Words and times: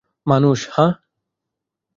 মানুষ, 0.27 0.59
হাহ? 0.71 0.91